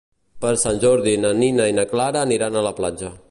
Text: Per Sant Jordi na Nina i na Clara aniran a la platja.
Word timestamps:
Per 0.45 0.53
Sant 0.61 0.79
Jordi 0.85 1.13
na 1.27 1.33
Nina 1.43 1.69
i 1.73 1.77
na 1.81 1.87
Clara 1.93 2.25
aniran 2.27 2.57
a 2.63 2.67
la 2.69 2.75
platja. 2.81 3.19